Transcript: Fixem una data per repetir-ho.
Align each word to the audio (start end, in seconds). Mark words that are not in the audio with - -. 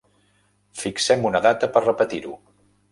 Fixem 0.81 1.29
una 1.31 1.43
data 1.49 1.71
per 1.77 1.87
repetir-ho. 1.87 2.37